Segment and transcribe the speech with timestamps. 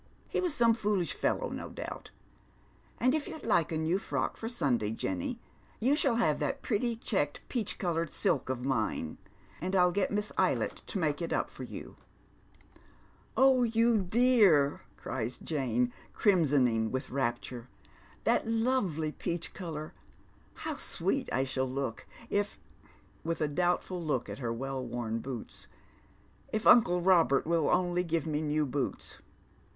[0.27, 2.09] He was some foolish fellow, no doubt.
[2.99, 5.39] And if you'd like a new frock for Sunday, Jenny,
[5.79, 9.19] you si i all have that pretty checked peach coloured silk oi" mine,
[9.61, 11.97] and I'll get Misa Eylett to make it up for you."
[13.37, 13.69] Love, then, hid hope of RicJier Store.
[13.69, 17.69] 79 '*0h you dear I" cries Jane, crimsoning with rapture.
[18.25, 19.93] "Tliat lovely peach colour!
[20.55, 22.57] How sweet I shall look, if
[23.23, 25.67] —"with a doubtful look at her well worn boots
[26.51, 29.19] —"if uncle Eobert will only give me new boots."